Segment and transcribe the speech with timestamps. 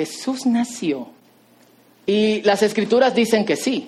[0.00, 1.08] Jesús nació.
[2.06, 3.86] Y las escrituras dicen que sí.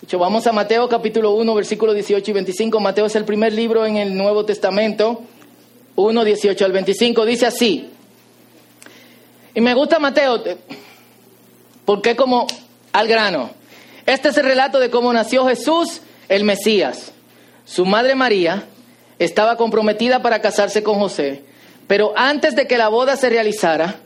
[0.00, 2.78] De hecho, vamos a Mateo capítulo 1, versículos 18 y 25.
[2.78, 5.22] Mateo es el primer libro en el Nuevo Testamento.
[5.96, 7.24] 1, 18 al 25.
[7.24, 7.90] Dice así.
[9.52, 10.44] Y me gusta Mateo
[11.84, 12.46] porque como
[12.92, 13.50] al grano.
[14.06, 17.10] Este es el relato de cómo nació Jesús, el Mesías.
[17.64, 18.68] Su madre María
[19.18, 21.42] estaba comprometida para casarse con José,
[21.88, 23.96] pero antes de que la boda se realizara,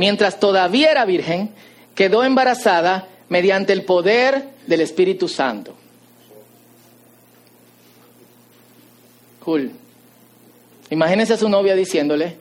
[0.00, 1.50] mientras todavía era virgen,
[1.94, 5.74] quedó embarazada mediante el poder del Espíritu Santo.
[9.44, 9.72] Cool.
[10.88, 12.34] Imagínese a su novia diciéndole,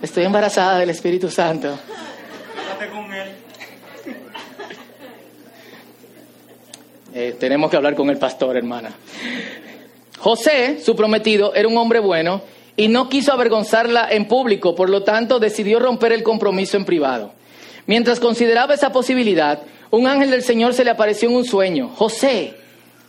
[0.00, 1.78] estoy embarazada del Espíritu Santo.
[7.14, 8.94] Eh, tenemos que hablar con el pastor, hermana.
[10.18, 12.40] José, su prometido, era un hombre bueno
[12.78, 17.32] y no quiso avergonzarla en público, por lo tanto decidió romper el compromiso en privado.
[17.86, 21.90] Mientras consideraba esa posibilidad, un ángel del Señor se le apareció en un sueño.
[21.96, 22.54] José,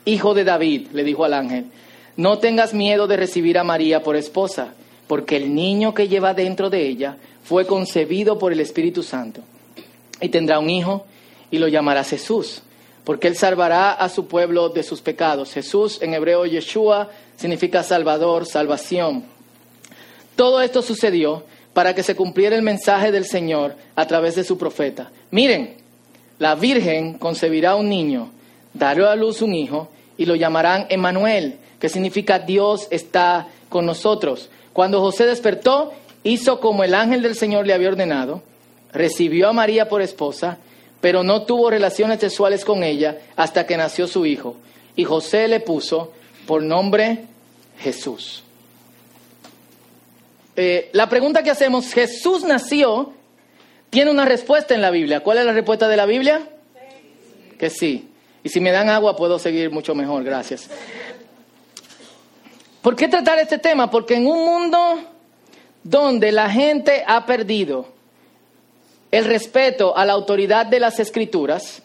[0.06, 1.66] hijo de David, le dijo al ángel,
[2.18, 4.74] no tengas miedo de recibir a María por esposa,
[5.06, 9.42] porque el niño que lleva dentro de ella fue concebido por el Espíritu Santo.
[10.20, 11.06] Y tendrá un hijo
[11.52, 12.64] y lo llamará Jesús
[13.04, 15.52] porque Él salvará a su pueblo de sus pecados.
[15.52, 19.39] Jesús en hebreo Yeshua significa salvador, salvación.
[20.40, 24.58] Todo esto sucedió para que se cumpliera el mensaje del Señor a través de su
[24.58, 25.12] profeta.
[25.32, 25.76] Miren,
[26.38, 28.32] la Virgen concebirá un niño,
[28.74, 34.50] dará a luz un hijo y lo llamarán Emmanuel, que significa Dios está con nosotros.
[34.72, 35.92] Cuando José despertó,
[36.24, 38.42] hizo como el ángel del Señor le había ordenado,
[38.94, 40.58] recibió a María por esposa,
[41.02, 44.56] pero no tuvo relaciones sexuales con ella hasta que nació su hijo.
[44.96, 46.14] Y José le puso
[46.48, 47.26] por nombre
[47.80, 48.44] Jesús.
[50.62, 53.14] Eh, la pregunta que hacemos, Jesús nació,
[53.90, 55.22] tiene una respuesta en la Biblia.
[55.22, 56.50] ¿Cuál es la respuesta de la Biblia?
[57.58, 58.10] Que sí.
[58.44, 60.70] Y si me dan agua puedo seguir mucho mejor, gracias.
[62.82, 63.90] ¿Por qué tratar este tema?
[63.90, 65.00] Porque en un mundo
[65.82, 67.86] donde la gente ha perdido
[69.12, 71.84] el respeto a la autoridad de las escrituras,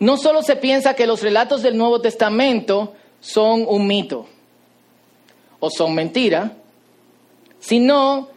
[0.00, 4.26] no solo se piensa que los relatos del Nuevo Testamento son un mito
[5.60, 6.56] o son mentira,
[7.62, 8.28] sino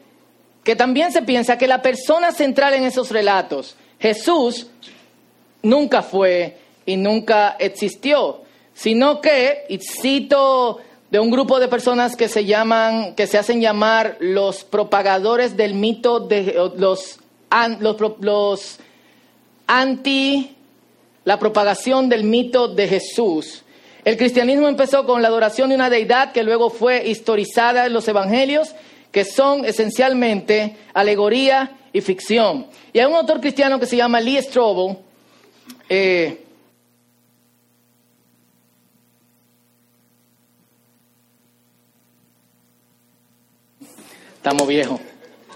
[0.64, 4.68] que también se piensa que la persona central en esos relatos, Jesús,
[5.62, 8.42] nunca fue y nunca existió,
[8.74, 13.62] sino que, y cito de un grupo de personas que se llaman, que se hacen
[13.62, 17.20] llamar los propagadores del mito de los
[18.20, 18.78] los,
[19.68, 20.56] anti
[21.24, 23.64] la propagación del mito de Jesús.
[24.04, 28.08] El cristianismo empezó con la adoración de una deidad que luego fue historizada en los
[28.08, 28.76] evangelios,
[29.16, 32.68] que son esencialmente alegoría y ficción.
[32.92, 34.98] Y hay un autor cristiano que se llama Lee Strobel.
[35.88, 36.44] Eh,
[44.36, 45.00] estamos viejos.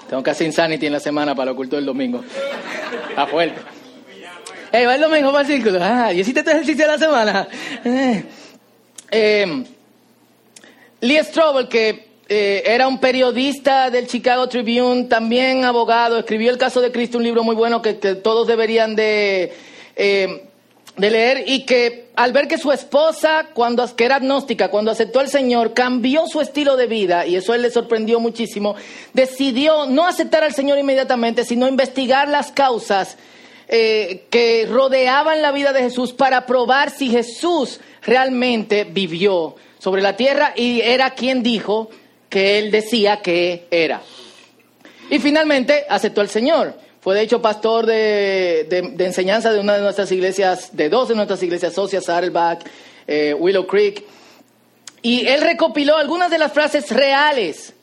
[0.10, 2.24] Tengo que hacer insanity en la semana para lo oculto del domingo.
[3.18, 3.60] A fuerte.
[4.72, 5.80] Hey, va el domingo para el círculo.
[5.82, 7.48] Ah, y hiciste tu ejercicio de la semana.
[7.84, 8.24] Eh,
[9.12, 9.64] eh,
[11.02, 16.80] Lee Strobel, que eh, era un periodista del Chicago Tribune, también abogado, escribió El caso
[16.80, 19.54] de Cristo, un libro muy bueno que, todos deberían de
[19.96, 20.50] eh,
[21.00, 25.22] de leer y que al ver que su esposa, cuando, que era agnóstica, cuando aceptó
[25.22, 28.76] al Señor, cambió su estilo de vida, y eso él le sorprendió muchísimo,
[29.14, 33.18] decidió no aceptar al Señor inmediatamente, sino investigar las causas
[33.70, 40.18] eh, que rodeaban la vida de Jesús para probar si Jesús realmente vivió sobre la
[40.18, 40.54] tierra.
[40.56, 41.90] Y era quien dijo
[42.30, 44.02] que él decía que era.
[45.10, 46.76] Y finalmente aceptó al Señor.
[47.02, 48.68] Fue de hecho pastor de,
[49.00, 52.70] enseñanza de una de nuestras iglesias, de dos de nuestras iglesias socias, Saddleback,
[53.08, 54.04] eh, Willow Creek.
[55.02, 57.74] Y él recopiló algunas de las frases reales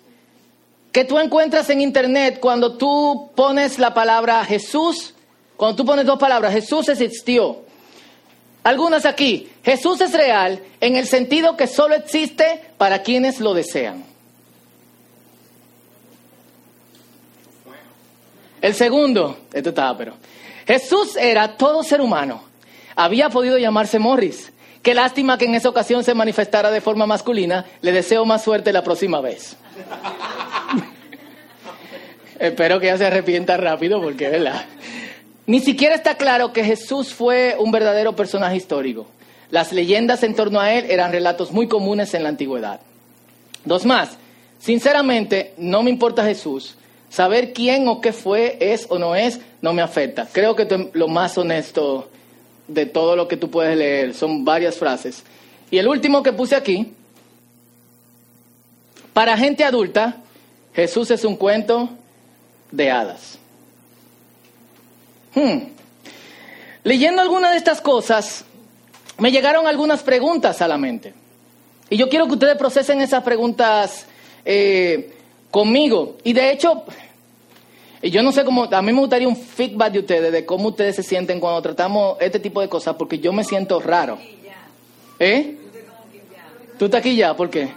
[0.93, 5.15] que tú encuentras en internet cuando tú pones la palabra Jesús,
[5.57, 7.65] cuando tú pones dos palabras, Jesús existió.
[8.65, 14.16] Algunas aquí, Jesús es real en el sentido que solo existe para quienes lo desean.
[18.67, 20.15] El segundo, esto estaba, pero.
[20.67, 22.43] Jesús era todo ser humano.
[22.97, 24.53] Había podido llamarse Morris.
[24.83, 27.65] Qué lástima que en esa ocasión se manifestara de forma masculina.
[27.81, 29.57] Le deseo más suerte la próxima vez.
[32.41, 34.65] Espero que ya se arrepienta rápido porque, ¿verdad?
[35.47, 39.07] Ni siquiera está claro que Jesús fue un verdadero personaje histórico.
[39.51, 42.81] Las leyendas en torno a él eran relatos muy comunes en la antigüedad.
[43.65, 44.19] Dos más.
[44.59, 46.77] Sinceramente, no me importa Jesús,
[47.11, 50.29] Saber quién o qué fue, es o no es, no me afecta.
[50.31, 52.09] Creo que lo más honesto
[52.69, 55.25] de todo lo que tú puedes leer son varias frases.
[55.71, 56.93] Y el último que puse aquí,
[59.13, 60.17] para gente adulta,
[60.75, 61.89] Jesús es un cuento
[62.71, 63.39] de hadas.
[65.35, 65.59] Hmm.
[66.85, 68.45] Leyendo alguna de estas cosas,
[69.19, 71.15] me llegaron algunas preguntas a la mente.
[71.89, 74.07] Y yo quiero que ustedes procesen esas preguntas
[74.45, 75.16] eh,
[75.57, 76.19] conmigo.
[76.23, 76.85] Y de hecho,
[78.03, 80.97] yo no sé cómo, a mí me gustaría un feedback de ustedes, de cómo ustedes
[80.97, 84.19] se sienten cuando tratamos este tipo de cosas, porque yo me siento raro.
[85.19, 85.57] ¿Eh?
[86.79, 87.35] ¿Tú estás aquí ya?
[87.35, 87.71] ¿Por qué?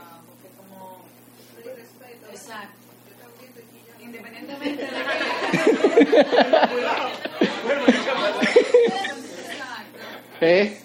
[10.41, 10.77] ¿Eh?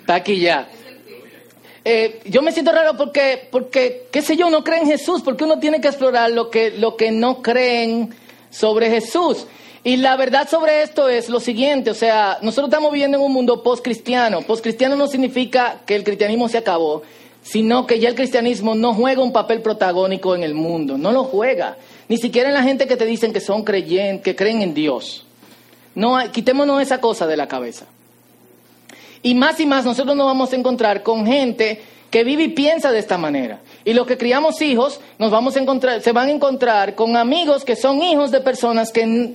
[0.00, 0.68] Está aquí ya.
[1.84, 5.44] Eh, yo me siento raro porque, porque, qué sé yo, no creen en Jesús, porque
[5.44, 8.14] uno tiene que explorar lo que, lo que no creen
[8.50, 9.46] sobre Jesús.
[9.86, 13.32] Y la verdad sobre esto es lo siguiente, o sea, nosotros estamos viviendo en un
[13.32, 14.40] mundo post-cristiano.
[14.40, 17.02] Post-cristiano no significa que el cristianismo se acabó,
[17.42, 21.24] sino que ya el cristianismo no juega un papel protagónico en el mundo, no lo
[21.24, 21.76] juega.
[22.08, 25.26] Ni siquiera en la gente que te dicen que son creyentes, que creen en Dios.
[25.94, 27.84] No, quitémonos esa cosa de la cabeza.
[29.24, 31.80] Y más y más nosotros nos vamos a encontrar con gente
[32.10, 33.58] que vive y piensa de esta manera.
[33.82, 37.64] Y los que criamos hijos nos vamos a encontrar, se van a encontrar con amigos
[37.64, 39.32] que son hijos de personas que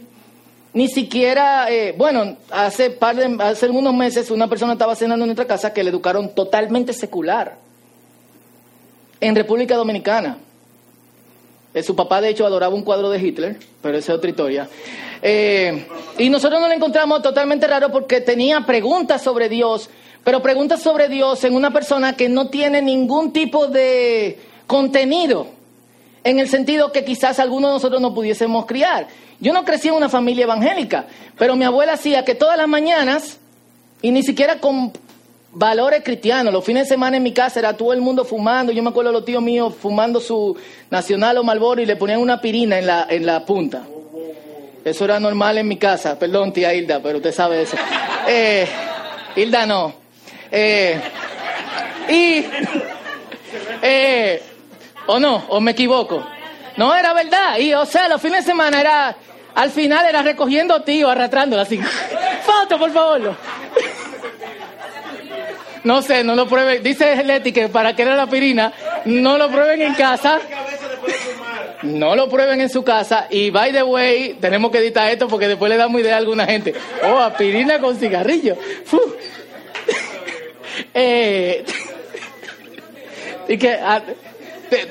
[0.74, 5.30] ni siquiera, eh, bueno, hace, par de, hace unos meses una persona estaba cenando en
[5.30, 7.58] nuestra casa que le educaron totalmente secular.
[9.20, 10.38] En República Dominicana.
[11.74, 14.70] Eh, su papá, de hecho, adoraba un cuadro de Hitler, pero esa es otra historia.
[15.22, 15.88] Eh,
[16.18, 19.90] y nosotros nos lo encontramos totalmente raro porque tenía preguntas sobre Dios,
[20.24, 25.48] pero preguntas sobre Dios en una persona que no tiene ningún tipo de contenido,
[26.24, 29.08] en el sentido que quizás algunos de nosotros no pudiésemos criar.
[29.40, 31.06] Yo no crecí en una familia evangélica,
[31.38, 33.40] pero mi abuela hacía que todas las mañanas,
[34.02, 34.92] y ni siquiera con
[35.52, 36.54] valores cristianos.
[36.54, 38.72] Los fines de semana en mi casa era todo el mundo fumando.
[38.72, 40.56] Yo me acuerdo de los tíos míos fumando su
[40.90, 43.84] Nacional o Malboro y le ponían una pirina en la, en la punta.
[44.84, 46.18] Eso era normal en mi casa.
[46.18, 47.78] Perdón, tía Hilda, pero usted sabe eso.
[48.28, 48.68] Eh,
[49.36, 49.94] Hilda no.
[50.52, 51.00] Eh,
[52.10, 52.46] y.
[53.82, 54.44] Eh,
[55.08, 56.26] o no, o me equivoco.
[56.78, 57.58] No, era verdad.
[57.60, 59.16] Y, o sea, los fines de semana era.
[59.56, 61.80] Al final era recogiendo tío, arrastrándola así.
[62.44, 63.36] Foto, por favor.
[65.84, 66.84] No sé, no lo prueben.
[66.84, 68.72] Dice Leti que para que era la pirina,
[69.06, 70.40] no lo prueben en casa.
[71.84, 73.28] No lo prueben en su casa.
[73.30, 76.46] Y by the way, tenemos que editar esto porque después le damos idea a alguna
[76.46, 76.74] gente.
[77.04, 78.58] Oh, aspirina con cigarrillo.
[80.94, 81.64] eh,
[83.48, 84.02] y que ah,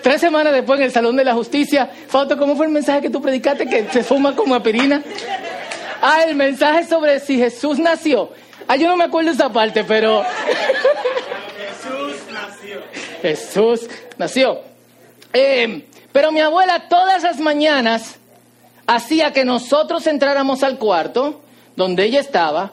[0.03, 3.11] tres semanas después en el Salón de la Justicia, Foto, ¿cómo fue el mensaje que
[3.11, 5.03] tú predicaste que se fuma como aspirina?
[6.01, 8.31] Ah, el mensaje sobre si Jesús nació.
[8.67, 10.23] Ah, yo no me acuerdo esa parte, pero...
[11.83, 12.83] Jesús nació.
[13.23, 14.61] Jesús nació.
[15.33, 15.83] Eh,
[16.19, 18.17] pero mi abuela todas las mañanas
[18.89, 21.41] hacía que nosotros entráramos al cuarto
[21.77, 22.73] donde ella estaba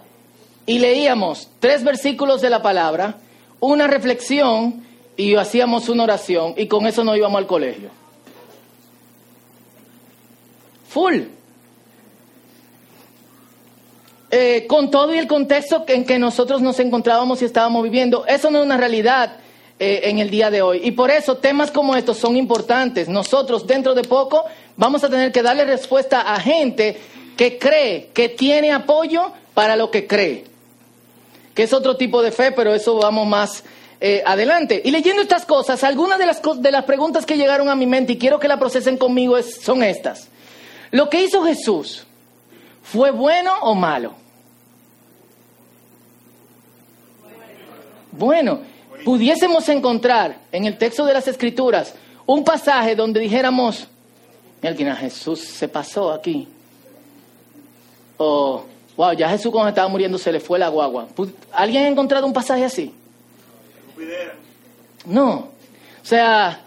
[0.65, 3.18] y leíamos tres versículos de la palabra,
[3.59, 4.83] una reflexión
[5.15, 7.89] y hacíamos una oración y con eso nos íbamos al colegio.
[10.89, 11.20] Full.
[14.31, 18.25] Eh, con todo y el contexto en que nosotros nos encontrábamos y estábamos viviendo.
[18.25, 19.38] Eso no es una realidad
[19.77, 20.79] eh, en el día de hoy.
[20.84, 23.10] Y por eso temas como estos son importantes.
[23.10, 24.46] Nosotros dentro de poco
[24.77, 26.98] vamos a tener que darle respuesta a gente
[27.36, 30.46] que cree, que tiene apoyo para lo que cree.
[31.53, 33.63] Que es otro tipo de fe, pero eso vamos más
[34.00, 34.82] eh, adelante.
[34.84, 38.13] Y leyendo estas cosas, algunas de las, de las preguntas que llegaron a mi mente
[38.13, 40.29] y quiero que la procesen conmigo son estas.
[40.91, 42.05] ¿Lo que hizo Jesús
[42.82, 44.13] fue bueno o malo?
[48.12, 48.60] Bueno,
[49.04, 51.94] pudiésemos encontrar en el texto de las Escrituras
[52.25, 53.88] un pasaje donde dijéramos,
[54.62, 56.48] mira, Jesús se pasó aquí.
[58.18, 58.64] O,
[58.96, 61.08] wow, ya Jesús cuando estaba muriendo se le fue la guagua.
[61.52, 62.94] ¿Alguien ha encontrado un pasaje así?
[65.06, 65.50] No.
[66.04, 66.62] O sea,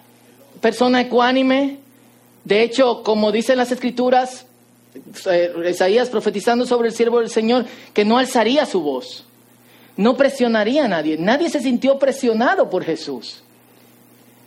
[0.60, 1.78] persona ecuánime.
[2.44, 4.46] De hecho, como dicen las escrituras,
[5.30, 9.24] eh, Isaías profetizando sobre el siervo del Señor, que no alzaría su voz
[9.98, 11.18] no presionaría a nadie.
[11.18, 13.42] Nadie se sintió presionado por Jesús.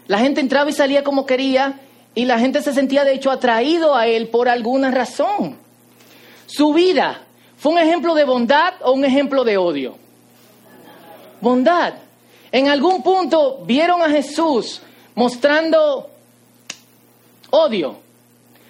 [0.08, 1.82] La gente entraba y salía como quería
[2.16, 5.58] y la gente se sentía de hecho atraído a él por alguna razón.
[6.48, 7.24] Su vida
[7.58, 9.98] fue un ejemplo de bondad o un ejemplo de odio.
[11.42, 11.96] Bondad.
[12.50, 14.82] En algún punto vieron a Jesús
[15.16, 16.10] mostrando
[17.50, 17.98] odio.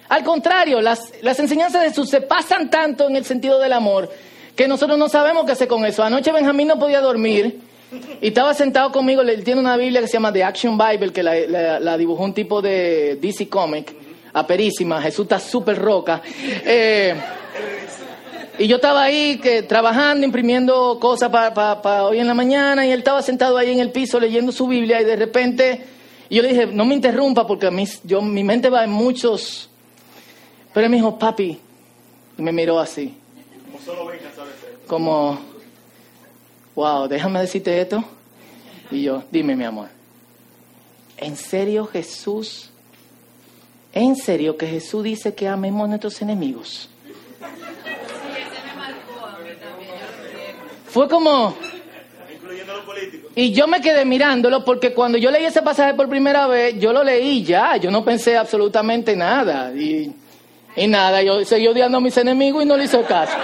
[0.08, 4.10] Al contrario, las, las enseñanzas de Jesús se pasan tanto en el sentido del amor
[4.56, 6.02] que nosotros no sabemos qué hacer con eso.
[6.02, 7.60] Anoche Benjamín no podía dormir
[8.20, 11.22] y estaba sentado conmigo, él tiene una Biblia que se llama The Action Bible, que
[11.22, 13.94] la, dibujó un tipo de DC Comic,
[14.32, 16.22] aperísima, Jesús está súper roca.
[16.64, 17.14] Eh,
[18.58, 22.98] y yo estaba ahí que, trabajando, imprimiendo cosas para hoy en la mañana, y él
[22.98, 25.84] estaba sentado ahí en el piso leyendo su Biblia, y de repente
[26.30, 29.68] yo le dije, no me interrumpa porque mí, yo, mi mente va en muchos...
[30.72, 31.58] Pero él me dijo, papi,
[32.38, 33.14] y me miró así.
[33.66, 34.06] Como solo
[34.92, 35.38] Como,
[36.74, 38.04] wow, déjame decirte esto.
[38.90, 39.88] Y yo, dime mi amor,
[41.16, 42.68] ¿en serio Jesús?
[43.94, 46.90] ¿En serio que Jesús dice que amemos a nuestros enemigos?
[50.88, 51.56] Fue como...
[53.34, 56.92] Y yo me quedé mirándolo porque cuando yo leí ese pasaje por primera vez, yo
[56.92, 59.72] lo leí ya, yo no pensé absolutamente nada.
[59.74, 60.14] Y,
[60.76, 63.38] y nada, yo seguí odiando a mis enemigos y no le hizo caso.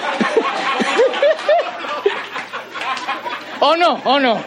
[3.61, 3.95] ¿O no?
[4.05, 4.43] ¿O no?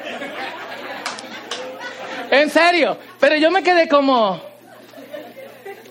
[2.31, 2.97] En serio.
[3.19, 4.41] Pero yo me quedé como...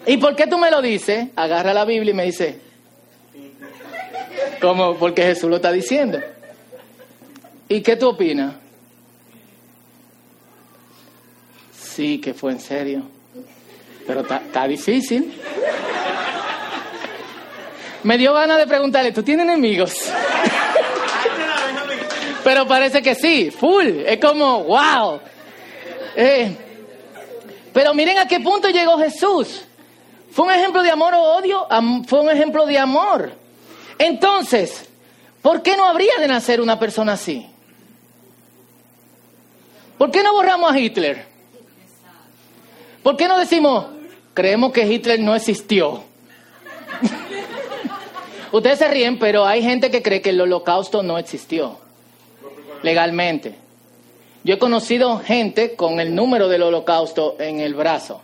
[0.07, 1.29] ¿Y por qué tú me lo dices?
[1.37, 2.61] Agarra la Biblia y me dice...
[4.61, 6.19] Como porque Jesús lo está diciendo.
[7.69, 8.55] ¿Y qué tú opinas?
[11.73, 13.03] Sí, que fue en serio.
[14.07, 15.33] Pero está difícil.
[18.03, 19.93] Me dio ganas de preguntarle, ¿tú tienes enemigos?
[22.44, 23.87] Pero parece que sí, full.
[24.06, 25.20] Es como, wow.
[26.16, 26.56] Eh,
[27.73, 29.62] pero miren a qué punto llegó Jesús.
[30.30, 31.66] ¿Fue un ejemplo de amor o odio?
[32.06, 33.32] Fue un ejemplo de amor.
[33.99, 34.88] Entonces,
[35.42, 37.47] ¿por qué no habría de nacer una persona así?
[39.99, 41.26] ¿Por qué no borramos a Hitler?
[43.02, 43.87] ¿Por qué no decimos,
[44.35, 46.04] creemos que Hitler no existió?
[48.52, 51.78] Ustedes se ríen, pero hay gente que cree que el holocausto no existió
[52.83, 53.55] legalmente.
[54.43, 58.23] Yo he conocido gente con el número del holocausto en el brazo.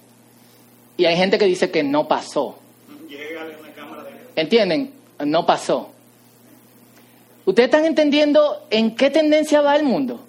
[0.97, 2.59] Y hay gente que dice que no pasó.
[4.35, 4.93] ¿Entienden?
[5.25, 5.91] No pasó.
[7.45, 10.21] ¿Ustedes están entendiendo en qué tendencia va el mundo?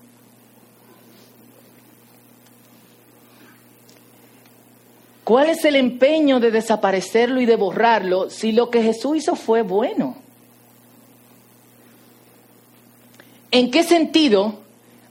[5.23, 9.61] ¿Cuál es el empeño de desaparecerlo y de borrarlo si lo que Jesús hizo fue
[9.61, 10.26] bueno?
[13.51, 14.55] ¿En qué sentido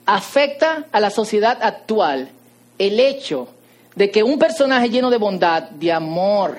[0.04, 2.28] afecta a la sociedad actual
[2.78, 3.48] el hecho
[3.94, 6.58] de que un personaje lleno de bondad, de amor,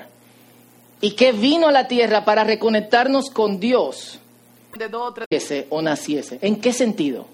[1.00, 4.18] y que vino a la tierra para reconectarnos con Dios,
[5.30, 6.38] de o naciese?
[6.42, 7.26] ¿En qué sentido?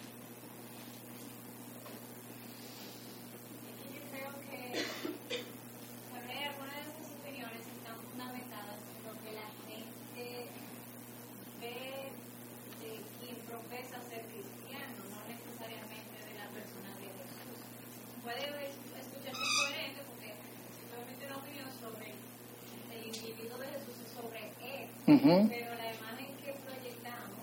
[25.06, 27.38] Pero la imagen que proyectamos.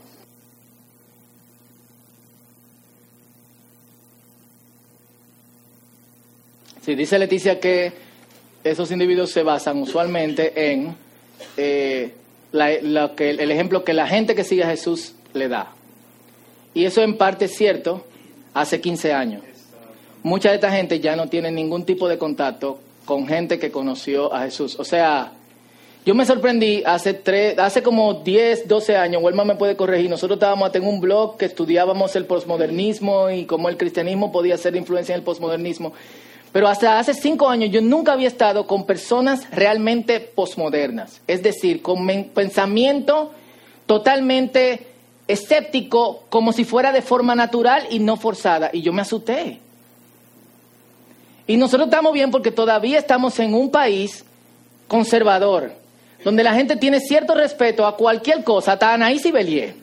[6.83, 7.93] Sí, dice Leticia que
[8.63, 10.95] esos individuos se basan usualmente en
[11.57, 12.13] eh,
[12.51, 15.71] que, el ejemplo que la gente que sigue a Jesús le da.
[16.73, 18.05] Y eso en parte es cierto
[18.53, 19.43] hace 15 años.
[20.23, 24.33] Mucha de esta gente ya no tiene ningún tipo de contacto con gente que conoció
[24.33, 24.79] a Jesús.
[24.79, 25.31] O sea,
[26.03, 30.37] yo me sorprendí hace, tres, hace como 10, 12 años, Wilma me puede corregir, nosotros
[30.37, 35.13] estábamos en un blog que estudiábamos el posmodernismo y cómo el cristianismo podía ser influencia
[35.13, 35.93] en el posmodernismo.
[36.51, 41.83] Pero hasta hace cinco años yo nunca había estado con personas realmente posmodernas, es decir,
[41.83, 43.31] con pensamiento
[43.85, 44.87] totalmente
[45.27, 48.71] escéptico, como si fuera de forma natural y no forzada.
[48.73, 49.59] Y yo me asusté.
[51.45, 54.25] Y nosotros estamos bien porque todavía estamos en un país
[54.87, 55.80] conservador
[56.23, 59.73] donde la gente tiene cierto respeto a cualquier cosa, hasta Anaís y Belier.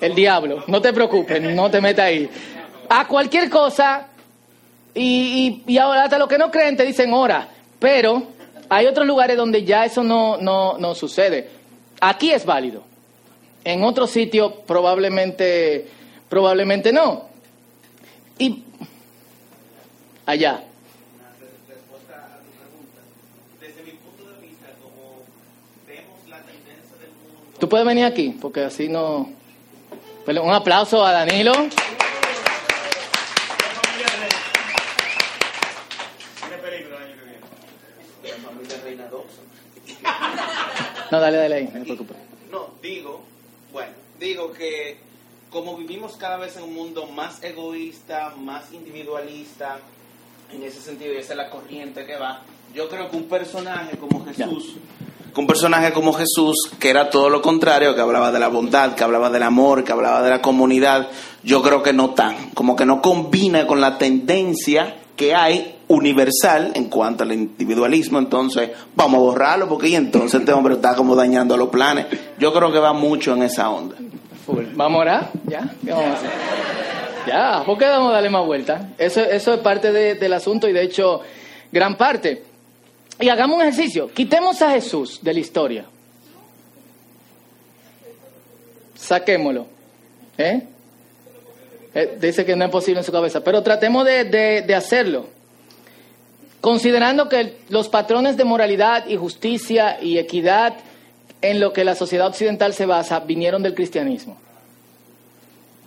[0.00, 2.28] El diablo, no te preocupes, no te metas ahí.
[2.88, 4.08] A cualquier cosa,
[4.94, 8.22] y, y, ahora hasta los que no creen te dicen ora, pero
[8.68, 11.48] hay otros lugares donde ya eso no, no, no sucede.
[12.00, 12.82] Aquí es válido.
[13.64, 15.86] En otro sitio probablemente,
[16.28, 17.24] probablemente no.
[18.38, 18.62] Y
[20.24, 20.62] allá.
[27.66, 29.28] Tú puedes venir aquí, porque así no...
[30.24, 31.52] Un aplauso a Danilo.
[41.10, 42.16] No, dale, dale ahí, no te preocupes.
[42.52, 43.24] No, digo,
[43.72, 44.98] bueno, digo que
[45.50, 49.80] como vivimos cada vez en un mundo más egoísta, más individualista,
[50.52, 52.42] en ese sentido, y esa es la corriente que va,
[52.72, 54.76] yo creo que un personaje como Jesús,
[55.36, 59.04] un personaje como Jesús, que era todo lo contrario, que hablaba de la bondad, que
[59.04, 61.08] hablaba del amor, que hablaba de la comunidad,
[61.42, 66.72] yo creo que no tan, como que no combina con la tendencia que hay universal
[66.74, 71.56] en cuanto al individualismo, entonces vamos a borrarlo porque entonces este hombre está como dañando
[71.56, 72.06] los planes.
[72.38, 73.96] Yo creo que va mucho en esa onda.
[74.74, 75.30] ¿Vamos a orar?
[75.46, 75.68] ¿Ya?
[75.84, 76.30] ¿Qué vamos a hacer?
[77.26, 78.90] Ya, ¿por qué vamos a darle más vuelta?
[78.98, 81.20] Eso, eso es parte de- del asunto y de hecho
[81.72, 82.42] gran parte.
[83.20, 84.10] Y hagamos un ejercicio.
[84.12, 85.84] Quitemos a Jesús de la historia.
[88.94, 89.66] Saquémoslo.
[90.38, 90.62] ¿Eh?
[91.94, 94.24] Eh, dice que no es posible en su cabeza, pero tratemos de,
[94.62, 95.26] de- hacerlo.
[96.60, 100.74] Considerando que los patrones de moralidad y justicia y equidad
[101.40, 104.36] en lo que la sociedad occidental se basa vinieron del cristianismo.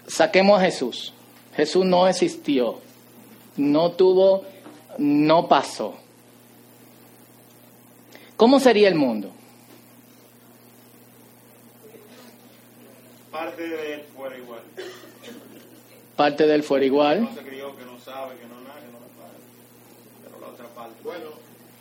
[0.07, 1.13] Saquemos a Jesús.
[1.55, 2.79] Jesús no existió,
[3.57, 4.43] no tuvo,
[4.97, 5.95] no pasó.
[8.39, 9.33] ¿Cómo sería el mundo?
[13.29, 14.61] parte de él fuera igual.
[16.15, 17.21] Parte de él fuera igual.
[17.23, 19.35] No se crió, que no sabe, que no nada, que no le paga.
[20.23, 20.95] Pero la otra parte.
[21.03, 21.31] Bueno,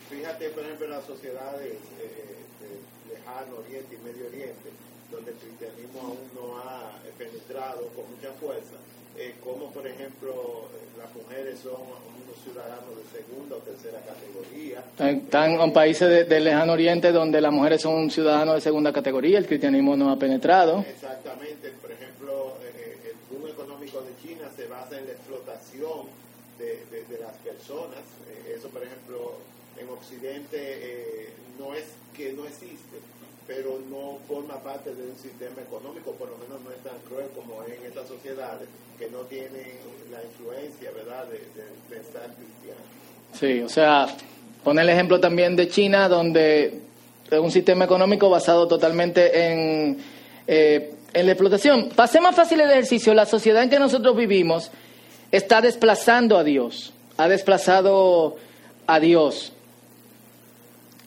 [0.09, 4.69] fíjate, por ejemplo, en las sociedades eh, de lejano Oriente y Medio Oriente,
[5.11, 8.75] donde el cristianismo aún no ha eh, penetrado con mucha fuerza,
[9.17, 10.31] eh, como por ejemplo
[10.73, 14.83] eh, las mujeres son unos ciudadanos de segunda o tercera categoría.
[15.19, 19.37] Están en países de- del lejano oriente donde las mujeres son ciudadanos de segunda categoría,
[19.39, 20.85] el cristianismo no ha penetrado.
[20.87, 26.07] Exactamente, por ejemplo, eh, el boom económico de China se basa en la explotación
[26.57, 27.99] de, de- de las personas.
[28.29, 29.33] Eh, eso, por ejemplo,
[29.79, 32.97] en Occidente eh, no es que no existe,
[33.49, 37.25] pero no forma parte de un sistema económico, por lo menos no es tan cruel
[37.35, 39.65] como en estas sociedades que no tienen
[40.11, 41.39] la influencia, ¿verdad?, de,
[41.89, 42.79] pensar cristiano.
[43.33, 44.05] Sí, o sea,
[44.63, 46.79] pone el ejemplo también de China, donde
[47.29, 49.97] es un sistema económico basado totalmente en,
[50.45, 51.89] eh, en la explotación.
[51.95, 54.69] Para más fácil el ejercicio, la sociedad en que nosotros vivimos
[55.31, 58.37] está desplazando a Dios, ha desplazado
[58.85, 59.53] a Dios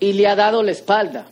[0.00, 1.28] y le ha dado la espalda.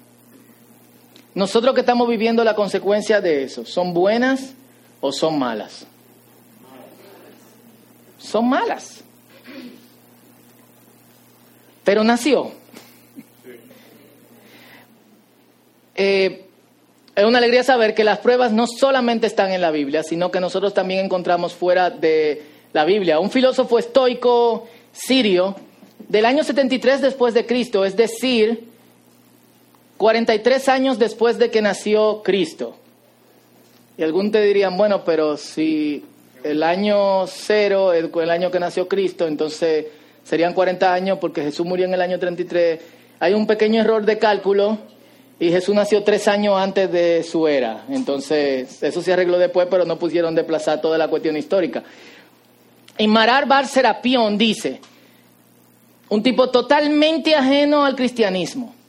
[1.34, 4.54] Nosotros que estamos viviendo la consecuencia de eso, ¿son buenas
[5.00, 5.86] o son malas?
[8.18, 9.02] Son malas.
[11.84, 12.52] Pero nació.
[15.94, 16.46] Eh,
[17.14, 20.40] es una alegría saber que las pruebas no solamente están en la Biblia, sino que
[20.40, 23.18] nosotros también encontramos fuera de la Biblia.
[23.18, 25.56] Un filósofo estoico sirio
[26.08, 28.68] del año 73 después de Cristo, es decir,
[30.00, 32.74] 43 años después de que nació Cristo.
[33.98, 36.02] Y algunos te dirían, bueno, pero si
[36.42, 39.88] el año cero es el año que nació Cristo, entonces
[40.24, 42.80] serían 40 años porque Jesús murió en el año 33.
[43.20, 44.78] Hay un pequeño error de cálculo
[45.38, 47.84] y Jesús nació tres años antes de su era.
[47.90, 51.82] Entonces, eso se arregló después, pero no pusieron desplazar toda la cuestión histórica.
[52.96, 54.80] Y Marar Bar Serapión dice,
[56.08, 58.79] un tipo totalmente ajeno al cristianismo,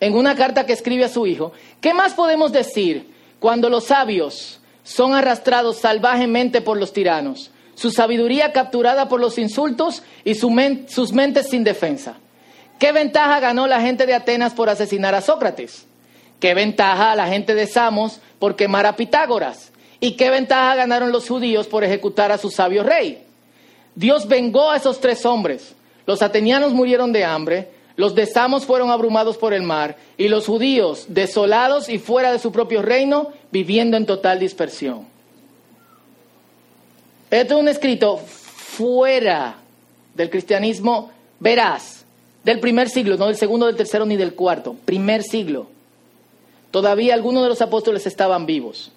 [0.00, 4.60] en una carta que escribe a su hijo, ¿qué más podemos decir cuando los sabios
[4.82, 10.52] son arrastrados salvajemente por los tiranos, su sabiduría capturada por los insultos y sus
[11.12, 12.16] mentes sin defensa?
[12.78, 15.86] ¿Qué ventaja ganó la gente de Atenas por asesinar a Sócrates?
[16.40, 19.72] ¿Qué ventaja a la gente de Samos por quemar a Pitágoras?
[19.98, 23.24] ¿Y qué ventaja ganaron los judíos por ejecutar a su sabio rey?
[23.94, 25.74] Dios vengó a esos tres hombres.
[26.06, 30.46] Los atenianos murieron de hambre, los de Samos fueron abrumados por el mar, y los
[30.46, 35.06] judíos, desolados y fuera de su propio reino, viviendo en total dispersión.
[37.30, 39.56] Esto es un escrito fuera
[40.14, 42.04] del cristianismo veraz,
[42.44, 45.66] del primer siglo, no del segundo, del tercero ni del cuarto, primer siglo.
[46.70, 48.92] Todavía algunos de los apóstoles estaban vivos.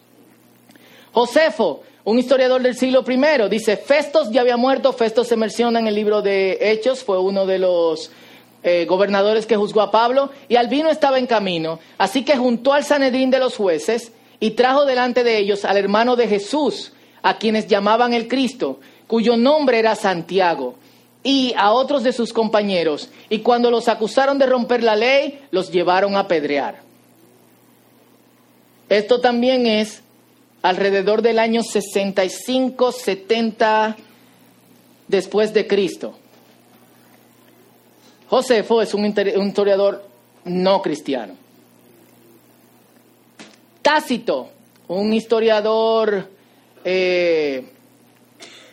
[1.14, 5.88] Josefo, un historiador del siglo I, dice, Festos ya había muerto, Festos se menciona en
[5.88, 8.12] el libro de Hechos, fue uno de los
[8.62, 12.84] eh, gobernadores que juzgó a Pablo, y Albino estaba en camino, así que juntó al
[12.84, 16.92] Sanedrín de los jueces y trajo delante de ellos al hermano de Jesús,
[17.22, 20.76] a quienes llamaban el Cristo, cuyo nombre era Santiago,
[21.24, 25.72] y a otros de sus compañeros, y cuando los acusaron de romper la ley, los
[25.72, 26.82] llevaron a pedrear.
[28.90, 30.02] Esto también es
[30.62, 33.96] alrededor del año 65, 70
[35.08, 36.19] después de Cristo.
[38.30, 40.06] Josefo es un, historiador
[40.46, 41.34] no cristiano.
[43.82, 44.50] Tácito,
[44.88, 46.30] un historiador
[46.86, 47.66] eh,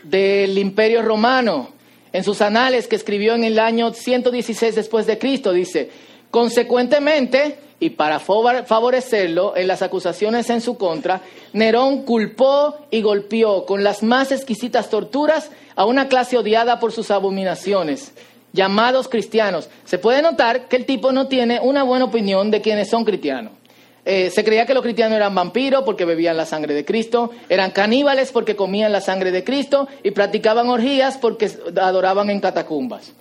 [0.03, 1.71] del Imperio Romano,
[2.13, 5.91] en sus anales que escribió en el año 116 después de Cristo, dice,
[6.31, 11.23] consecuentemente, y para favorecerlo en las acusaciones en su contra,
[11.55, 17.11] Nerón culpó y golpeó con las más exquisitas torturas a una clase odiada por sus
[17.11, 18.13] abominaciones,
[18.53, 19.69] llamados cristianos.
[19.85, 23.53] Se puede notar que el tipo no tiene una buena opinión de quienes son cristianos.
[24.09, 27.73] Eh, se creía que los cristianos eran vampiros porque bebían la sangre de Cristo, eran
[27.73, 33.13] caníbales porque comían la sangre de Cristo y practicaban orgías porque adoraban en catacumbas.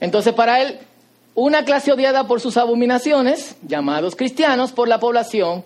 [0.00, 0.80] Entonces para él,
[1.36, 5.62] una clase odiada por sus abominaciones, llamados cristianos por la población,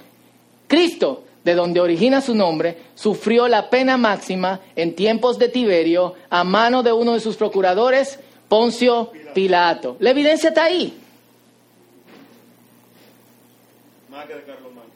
[0.66, 6.44] Cristo, de donde origina su nombre, sufrió la pena máxima en tiempos de Tiberio a
[6.44, 9.96] mano de uno de sus procuradores, Poncio Pilato.
[10.00, 10.98] La evidencia está ahí.
[14.11, 14.90] Más que de Carlos Magno.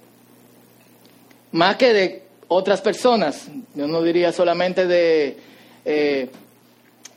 [1.52, 3.48] más que de otras personas.
[3.74, 5.38] Yo no diría solamente de,
[5.84, 6.30] eh,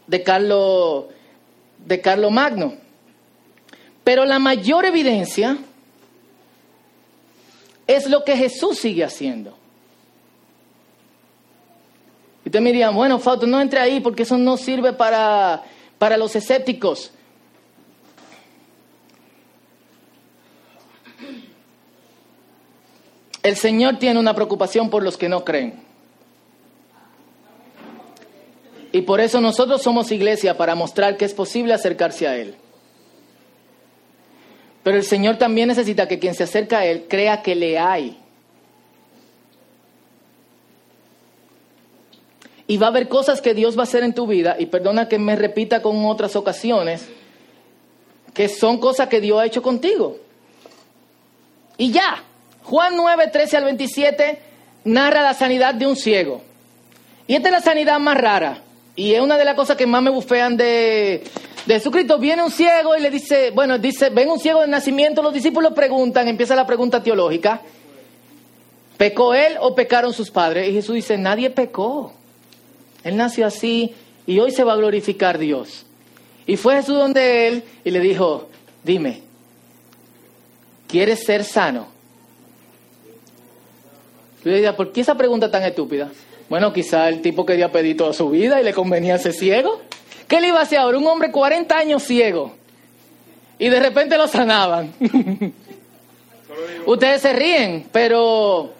[0.07, 1.09] de, Carlo,
[1.85, 2.75] de Carlo Magno.
[4.03, 5.57] Pero la mayor evidencia
[7.87, 9.55] es lo que Jesús sigue haciendo.
[12.43, 15.63] Y usted me diría, bueno, Fausto, no entre ahí porque eso no sirve para,
[16.05, 17.09] para los escépticos.
[23.41, 25.81] El Señor tiene una preocupación por los que no creen.
[28.91, 32.53] Y por eso nosotros somos iglesia para mostrar que es posible acercarse a Él.
[34.83, 38.15] Pero el Señor también necesita que quien se acerca a Él crea que le hay.
[42.67, 45.07] Y va a haber cosas que Dios va a hacer en tu vida, y perdona
[45.07, 47.07] que me repita con otras ocasiones,
[48.33, 50.17] que son cosas que Dios ha hecho contigo.
[51.77, 52.23] Y ya,
[52.63, 54.39] Juan 9, 13 al 27
[54.85, 56.41] narra la sanidad de un ciego.
[57.27, 58.61] Y esta es la sanidad más rara.
[58.95, 61.23] Y es una de las cosas que más me bufean de,
[61.65, 62.17] de Jesucristo.
[62.17, 65.73] Viene un ciego y le dice, bueno, dice, ven un ciego de nacimiento, los discípulos
[65.73, 67.61] preguntan, empieza la pregunta teológica.
[68.97, 70.69] ¿Pecó él o pecaron sus padres?
[70.69, 72.13] Y Jesús dice, nadie pecó.
[73.05, 73.93] Él nació así
[74.25, 75.85] y hoy se va a glorificar Dios.
[76.47, 78.49] Y fue Jesús donde él y le dijo,
[78.83, 79.21] dime,
[80.87, 81.87] ¿quieres ser sano?
[84.43, 86.11] Yo le diría, ¿por qué esa pregunta tan estúpida?
[86.49, 89.81] Bueno, quizá el tipo quería pedir toda su vida y le convenía ser ciego.
[90.27, 90.97] ¿Qué le iba a hacer ahora?
[90.97, 92.53] Un hombre 40 años ciego.
[93.59, 94.91] Y de repente lo sanaban.
[96.87, 98.71] Ustedes se ríen, pero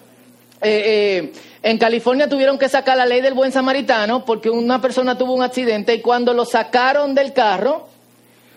[0.61, 1.33] eh, eh,
[1.65, 5.41] en California tuvieron que sacar la ley del buen samaritano porque una persona tuvo un
[5.41, 7.87] accidente y cuando lo sacaron del carro,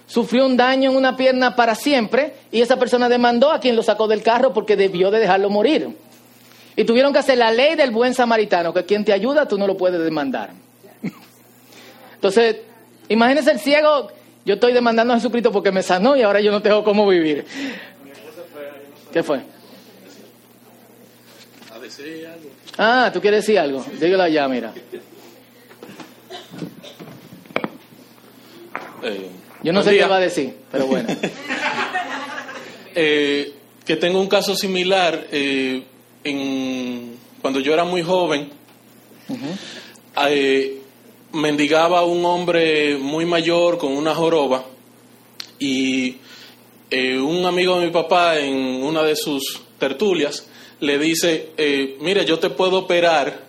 [0.07, 3.83] sufrió un daño en una pierna para siempre y esa persona demandó a quien lo
[3.83, 5.97] sacó del carro porque debió de dejarlo morir.
[6.77, 9.67] Y tuvieron que hacer la ley del buen samaritano, que quien te ayuda tú no
[9.67, 10.51] lo puedes demandar.
[12.13, 12.57] Entonces,
[13.09, 14.09] imagínese el ciego,
[14.45, 17.47] yo estoy demandando a Jesucristo porque me sanó y ahora yo no tengo cómo vivir.
[19.11, 19.41] ¿Qué fue?
[21.99, 22.51] Algo.
[22.77, 23.85] Ah, ¿tú quieres decir algo?
[24.01, 24.73] Dígalo allá, mira.
[29.03, 29.29] Eh,
[29.63, 30.05] Yo no sé día.
[30.05, 31.09] qué va a decir, pero bueno.
[33.01, 33.53] Eh,
[33.85, 35.29] que tengo un caso similar.
[35.31, 35.85] eh,
[36.25, 38.51] en, cuando yo era muy joven,
[40.29, 40.81] eh,
[41.33, 44.65] mendigaba un hombre muy mayor con una joroba
[45.61, 46.17] y
[46.91, 50.49] eh, un amigo de mi papá en una de sus tertulias
[50.81, 53.43] le dice, eh, mira, yo te puedo operar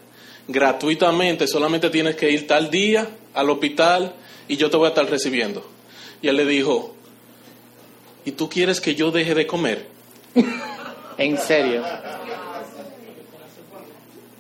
[0.48, 4.13] gratuitamente, solamente tienes que ir tal día al hospital
[4.48, 5.65] y yo te voy a estar recibiendo.
[6.22, 6.96] Y él le dijo,
[8.26, 9.88] ¿y tú quieres que yo deje de comer?
[11.18, 11.84] En serio.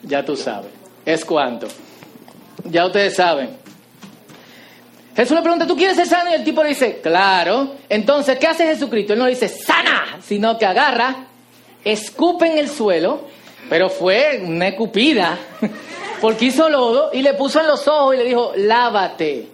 [0.03, 0.71] Ya tú sabes.
[1.05, 1.67] ¿Es cuánto?
[2.63, 3.49] Ya ustedes saben.
[5.13, 6.29] Jesús le pregunta, ¿tú quieres ser sano?
[6.31, 7.75] Y el tipo le dice, claro.
[7.89, 9.11] Entonces, ¿qué hace Jesucristo?
[9.11, 11.27] Él no le dice, sana, sino que agarra,
[11.83, 13.21] escupe en el suelo,
[13.69, 15.37] pero fue una escupida,
[16.21, 19.47] porque hizo lodo y le puso en los ojos y le dijo, lávate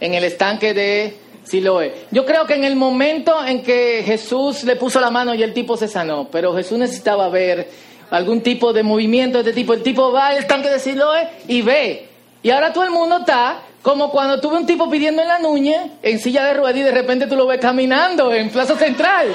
[0.00, 2.06] en el estanque de Siloé.
[2.10, 5.52] Yo creo que en el momento en que Jesús le puso la mano y el
[5.52, 7.68] tipo se sanó, pero Jesús necesitaba ver
[8.10, 9.74] algún tipo de movimiento de este tipo.
[9.74, 12.08] El tipo va al estanque de Siloé y ve.
[12.42, 15.84] Y ahora todo el mundo está como cuando tuve un tipo pidiendo en la nuña,
[16.02, 19.28] en silla de ruedas, y de repente tú lo ves caminando en Plaza Central.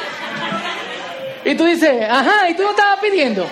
[1.46, 3.48] Y tú dices, ajá, ¿y tú no estabas pidiendo?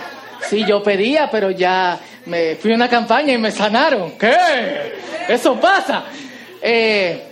[0.50, 4.12] Sí, yo pedía, pero ya me fui a una campaña y me sanaron.
[4.12, 4.36] ¿Qué?
[5.28, 6.06] Eso pasa.
[6.62, 7.24] Eh,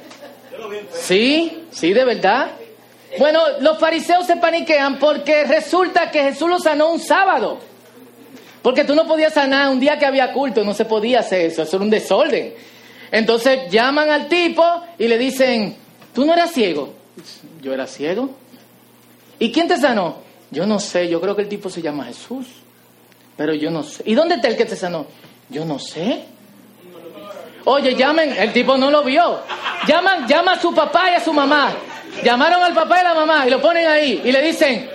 [0.92, 2.52] sí, sí, de verdad.
[3.18, 7.60] Bueno, los fariseos se paniquean porque resulta que Jesús los sanó un sábado.
[8.62, 11.62] Porque tú no podías sanar un día que había culto, no se podía hacer eso,
[11.62, 12.54] eso era un desorden.
[13.12, 14.66] Entonces llaman al tipo
[14.98, 15.76] y le dicen,
[16.14, 16.94] ¿tú no eras ciego?
[17.62, 18.32] Yo era ciego.
[19.38, 20.25] ¿Y quién te sanó?
[20.52, 22.48] Yo no sé, yo creo que el tipo se llama Jesús,
[23.36, 24.04] pero yo no sé.
[24.06, 25.06] ¿Y dónde está el que te sanó?
[25.50, 26.26] Yo no sé.
[27.66, 29.40] Oye, llamen, el tipo no lo vio.
[29.88, 31.74] Llaman, llama a su papá y a su mamá.
[32.24, 34.90] Llamaron al papá y a la mamá y lo ponen ahí y le dicen,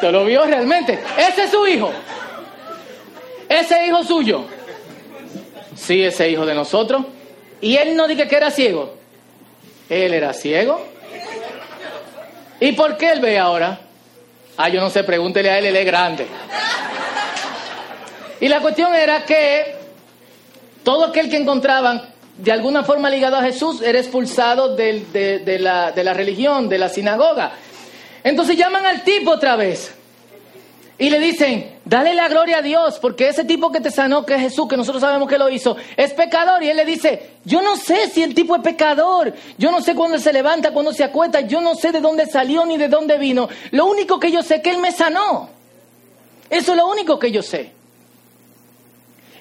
[0.00, 1.02] ¿te lo vio realmente?
[1.16, 1.90] Ese es su hijo.
[3.48, 4.44] Ese hijo suyo.
[5.74, 7.04] Sí, ese hijo de nosotros.
[7.60, 8.94] Y él no dice que era ciego.
[9.88, 10.86] Él era ciego.
[12.60, 13.80] ¿Y por qué él ve ahora?
[14.56, 16.26] Ah, yo no sé, pregúntele a él, él es grande.
[18.40, 19.76] Y la cuestión era que
[20.82, 25.00] todo aquel que encontraban de alguna forma ligado a Jesús era expulsado de,
[25.44, 27.52] de la religión, de la sinagoga.
[28.22, 29.94] Entonces llaman al tipo otra vez
[30.98, 34.34] y le dicen, dale la gloria a Dios, porque ese tipo que te sanó, que
[34.34, 36.62] es Jesús, que nosotros sabemos que lo hizo, es pecador.
[36.62, 39.94] Y él le dice, yo no sé si el tipo es pecador, yo no sé
[39.94, 43.16] cuándo se levanta, cuándo se acuesta, yo no sé de dónde salió ni de dónde
[43.18, 43.48] vino.
[43.70, 45.48] Lo único que yo sé es que él me sanó.
[46.50, 47.72] Eso es lo único que yo sé.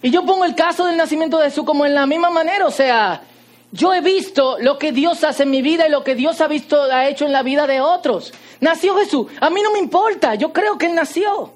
[0.04, 2.72] Y yo pongo el caso del nacimiento de Jesús como en la misma manera, o
[2.72, 3.24] sea,
[3.72, 6.48] yo he visto lo que Dios hace en mi vida y lo que Dios ha
[6.48, 8.32] visto, ha hecho en la vida de otros.
[8.60, 11.54] Nació Jesús, a mí no me importa, yo creo que Él nació.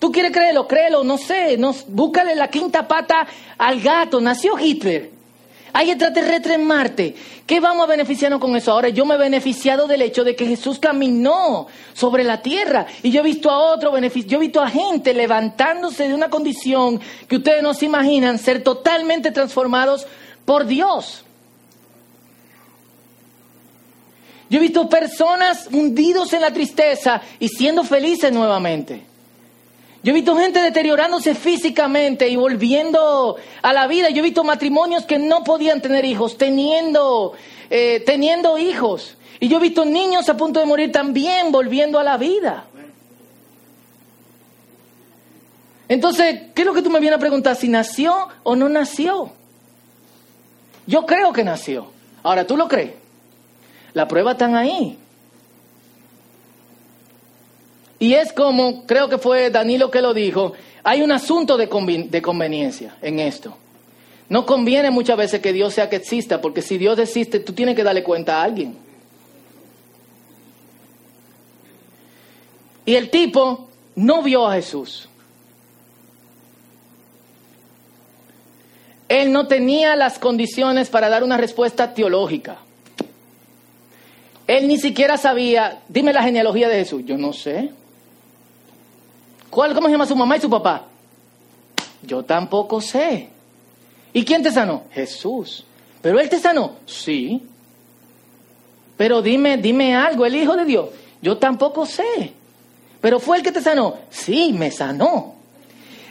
[0.00, 3.26] Tú quieres creerlo, créelo, no sé, no, búscale la quinta pata
[3.58, 5.10] al gato, nació Hitler.
[5.74, 7.14] Hay extraterrestres en Marte.
[7.46, 8.72] ¿Qué vamos a beneficiarnos con eso?
[8.72, 13.10] Ahora yo me he beneficiado del hecho de que Jesús caminó sobre la tierra y
[13.10, 16.98] yo he visto a otro beneficio, yo he visto a gente levantándose de una condición
[17.28, 20.06] que ustedes no se imaginan, ser totalmente transformados
[20.46, 21.24] por Dios.
[24.48, 29.09] Yo he visto personas hundidos en la tristeza y siendo felices nuevamente.
[30.02, 34.08] Yo he visto gente deteriorándose físicamente y volviendo a la vida.
[34.08, 37.34] Yo he visto matrimonios que no podían tener hijos, teniendo,
[37.68, 39.16] eh, teniendo hijos.
[39.40, 42.64] Y yo he visto niños a punto de morir también volviendo a la vida.
[45.88, 47.56] Entonces, ¿qué es lo que tú me vienes a preguntar?
[47.56, 49.32] ¿Si nació o no nació?
[50.86, 51.88] Yo creo que nació.
[52.22, 52.92] Ahora, ¿tú lo crees?
[53.92, 54.98] La prueba están ahí.
[58.00, 62.96] Y es como, creo que fue Danilo que lo dijo, hay un asunto de, conveniencia
[63.02, 63.54] en esto.
[64.30, 67.76] No conviene muchas veces que Dios sea que exista, porque si Dios existe, tú tienes
[67.76, 68.74] que darle cuenta a alguien.
[72.86, 75.06] Y el tipo no vio a Jesús.
[79.10, 82.56] Él no tenía las condiciones para dar una respuesta teológica.
[84.46, 87.02] Él ni siquiera sabía, dime la genealogía de Jesús.
[87.04, 87.72] Yo no sé.
[89.50, 90.84] ¿Cuál, ¿Cómo se llama su mamá y su papá?
[92.02, 93.28] Yo tampoco sé.
[94.12, 94.84] ¿Y quién te sanó?
[94.92, 95.64] Jesús.
[96.00, 96.76] ¿Pero él te sanó?
[96.86, 97.42] Sí.
[98.96, 100.88] Pero dime, dime algo, el Hijo de Dios.
[101.20, 102.32] Yo tampoco sé.
[103.00, 103.96] ¿Pero fue el que te sanó?
[104.10, 105.34] Sí, me sanó.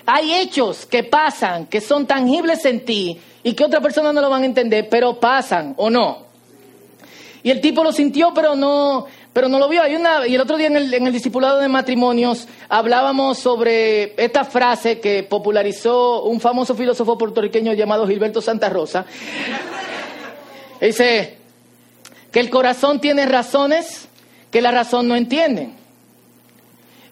[0.06, 4.30] Hay hechos que pasan, que son tangibles en ti y que otra persona no lo
[4.30, 6.29] van a entender, pero pasan o no.
[7.42, 9.82] Y el tipo lo sintió, pero no, pero no lo vio.
[9.82, 14.14] Hay una, y el otro día en el, en el discipulado de matrimonios hablábamos sobre
[14.22, 19.06] esta frase que popularizó un famoso filósofo puertorriqueño llamado Gilberto Santa Rosa.
[20.82, 21.38] Dice
[22.32, 24.08] que el corazón tiene razones
[24.52, 25.70] que la razón no entiende.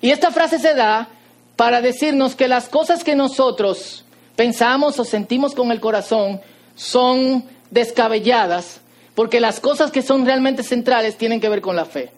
[0.02, 1.10] Y esta frase se da
[1.56, 6.42] para decirnos que las cosas que nosotros pensamos o sentimos con el corazón
[6.76, 8.80] son descabelladas,
[9.18, 12.12] porque las cosas que son realmente centrales tienen que ver con la fe.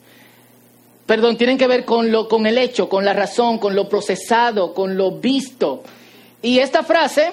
[1.05, 4.73] Perdón, tienen que ver con lo con el hecho, con la razón, con lo procesado,
[4.73, 5.81] con lo visto.
[6.41, 7.31] Y esta frase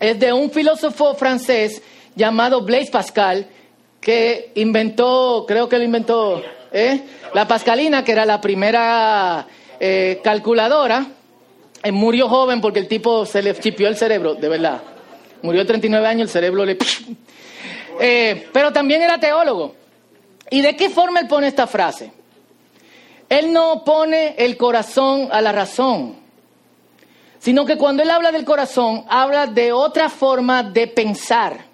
[0.00, 1.82] es de un filósofo francés
[2.16, 3.46] llamado Blaise Pascal
[4.00, 7.02] que inventó, creo que lo inventó, ¿eh?
[7.34, 9.46] la Pascalina, que era la primera
[9.78, 11.08] eh, calculadora.
[11.82, 14.80] Eh, murió joven porque el tipo se le chipió el cerebro, de verdad.
[15.42, 16.78] Murió de 39 años, el cerebro le...
[18.00, 19.74] Eh, pero también era teólogo.
[20.50, 22.12] ¿Y de qué forma él pone esta frase?
[23.28, 26.16] Él no pone el corazón a la razón,
[27.38, 31.66] sino que cuando él habla del corazón, habla de otra forma de pensar.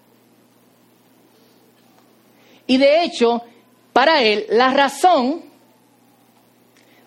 [2.66, 3.42] Y de hecho,
[3.92, 5.42] para él, la razón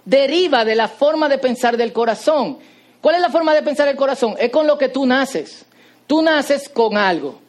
[0.06, 2.60] deriva de la forma de pensar del corazón.
[3.02, 4.36] ¿Cuál es la forma de pensar del corazón?
[4.40, 5.66] Es con lo que tú naces.
[6.08, 7.42] Tú naces con algo,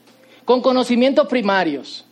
[0.49, 2.07] con conocimientos primarios.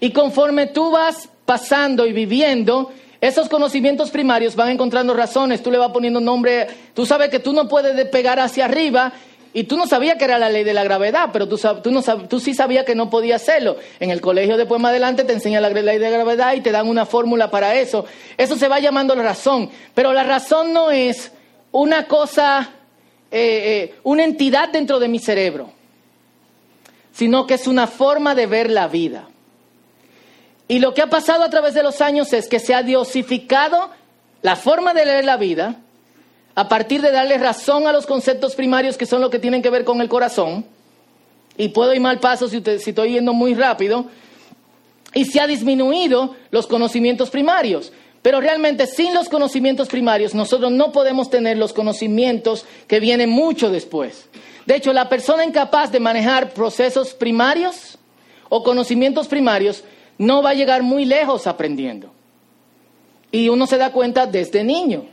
[0.00, 5.78] Y conforme tú vas pasando y viviendo, esos conocimientos primarios van encontrando razones, tú le
[5.78, 9.12] vas poniendo nombre, tú sabes que tú no puedes pegar hacia arriba
[9.54, 12.40] y tú no sabías que era la ley de la gravedad, pero tú, tú, tú
[12.40, 13.76] sí sabías que no podías hacerlo.
[14.00, 16.88] En el colegio después más adelante te enseñan la ley de gravedad y te dan
[16.88, 18.04] una fórmula para eso.
[18.36, 21.30] Eso se va llamando la razón, pero la razón no es
[21.70, 22.68] una cosa,
[23.30, 25.77] eh, eh, una entidad dentro de mi cerebro,
[27.18, 29.28] sino que es una forma de ver la vida.
[30.68, 33.90] Y lo que ha pasado a través de los años es que se ha diosificado
[34.42, 35.80] la forma de leer la vida
[36.54, 39.70] a partir de darle razón a los conceptos primarios que son lo que tienen que
[39.70, 40.64] ver con el corazón.
[41.56, 44.04] Y puedo ir mal paso si, te- si estoy yendo muy rápido.
[45.12, 47.92] Y se ha disminuido los conocimientos primarios.
[48.22, 53.70] Pero realmente sin los conocimientos primarios nosotros no podemos tener los conocimientos que vienen mucho
[53.70, 54.28] después.
[54.68, 57.96] De hecho, la persona incapaz de manejar procesos primarios
[58.50, 59.82] o conocimientos primarios
[60.18, 62.10] no va a llegar muy lejos aprendiendo.
[63.32, 65.06] Y uno se da cuenta desde niño.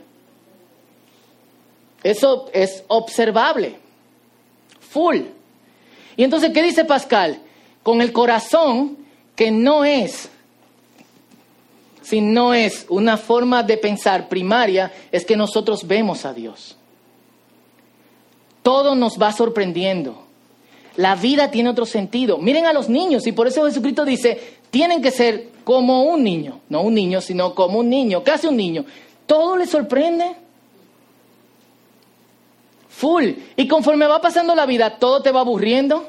[2.02, 3.78] Eso es observable.
[4.90, 5.20] Full.
[6.18, 7.38] Y entonces, ¿qué dice Pascal?
[7.82, 8.98] Con el corazón
[9.34, 10.28] que no es,
[12.02, 16.75] si no es una forma de pensar primaria, es que nosotros vemos a Dios.
[18.66, 20.24] Todo nos va sorprendiendo.
[20.96, 22.38] La vida tiene otro sentido.
[22.38, 26.58] Miren a los niños y por eso Jesucristo dice, tienen que ser como un niño.
[26.68, 28.24] No un niño, sino como un niño.
[28.24, 28.84] ¿Qué hace un niño?
[29.24, 30.34] Todo le sorprende.
[32.88, 33.34] Full.
[33.54, 36.04] Y conforme va pasando la vida, todo te va aburriendo.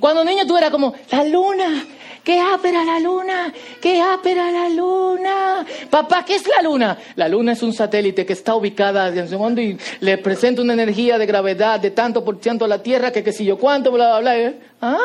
[0.00, 1.86] Cuando niño tú eras como, la luna,
[2.24, 5.66] qué ápera la luna, qué ápera la luna.
[5.90, 6.98] Papá, ¿qué es la luna?
[7.16, 10.72] La luna es un satélite que está ubicada en su mundo y le presenta una
[10.72, 13.92] energía de gravedad de tanto por ciento a la Tierra que qué sé yo cuánto,
[13.92, 14.38] bla, bla, bla.
[14.38, 14.58] ¿eh?
[14.80, 14.98] ¿Ah?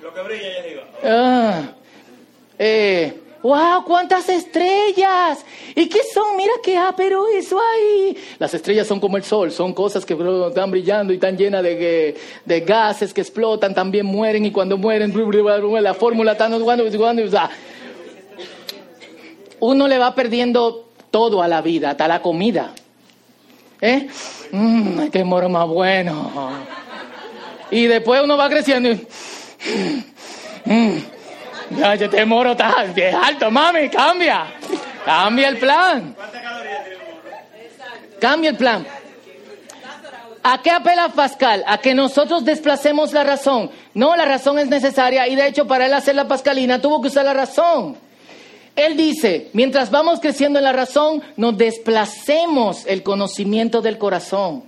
[0.00, 0.82] Lo que brilla allá arriba.
[1.04, 1.62] Ah.
[2.58, 3.12] Eh,
[3.42, 3.84] ¡Wow!
[3.84, 5.44] ¡Cuántas estrellas!
[5.74, 6.36] ¿Y qué son?
[6.36, 8.16] Mira qué ápero eso ahí.
[8.38, 11.76] Las estrellas son como el sol, son cosas que están brillando y están llenas de,
[11.78, 15.12] que- de gases que explotan, también mueren y cuando mueren,
[15.82, 17.50] la fórmula sea,
[19.60, 22.72] uno le va perdiendo todo a la vida, hasta la comida.
[23.80, 24.06] ¿Eh?
[24.52, 26.30] Mmm, qué moro más bueno.
[27.70, 29.06] Y después uno va creciendo y...
[30.64, 30.98] mm,
[31.76, 34.46] ya, yo te moro está bien alto, mami, cambia.
[35.04, 36.16] Cambia el plan.
[38.20, 38.86] Cambia el plan.
[40.44, 41.62] ¿A qué apela Pascal?
[41.66, 43.70] A que nosotros desplacemos la razón.
[43.94, 47.08] No, la razón es necesaria y de hecho para él hacer la pascalina tuvo que
[47.08, 47.96] usar la razón.
[48.74, 54.64] Él dice, mientras vamos creciendo en la razón, nos desplacemos el conocimiento del corazón.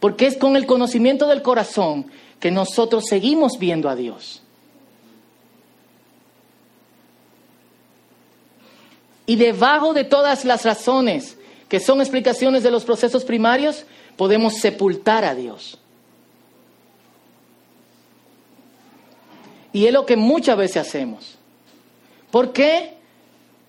[0.00, 4.42] Porque es con el conocimiento del corazón que nosotros seguimos viendo a Dios.
[9.26, 11.36] Y debajo de todas las razones
[11.68, 13.84] que son explicaciones de los procesos primarios,
[14.16, 15.78] podemos sepultar a Dios.
[19.72, 21.36] Y es lo que muchas veces hacemos.
[22.30, 22.94] ¿Por qué?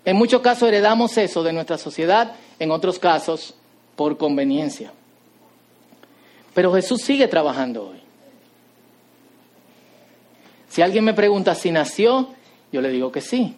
[0.06, 3.56] En muchos casos heredamos eso de nuestra sociedad, en otros casos
[3.96, 4.94] por conveniencia.
[6.54, 8.00] Pero Jesús sigue trabajando hoy.
[10.70, 12.30] Si alguien me pregunta si nació,
[12.72, 13.56] yo le digo que sí.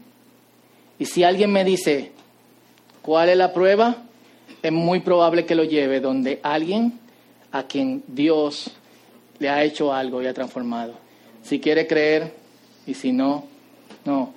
[0.99, 2.11] Y si alguien me dice,
[3.01, 3.95] ¿cuál es la prueba?
[4.61, 6.99] Es muy probable que lo lleve donde alguien
[7.51, 8.69] a quien Dios
[9.39, 10.93] le ha hecho algo y ha transformado.
[11.41, 12.33] Si quiere creer
[12.85, 13.45] y si no,
[14.03, 14.33] no.